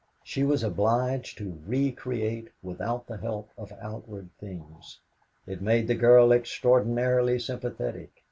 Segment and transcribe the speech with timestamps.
[0.23, 4.97] She was obliged to re create without the help of outward things.
[5.45, 8.09] It made the girl extraordinarily sympathetic.